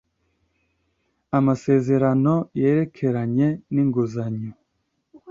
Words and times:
amasezerano 1.37 2.33
yerekeranye 2.61 3.47
n'inguzanyo 3.73 4.51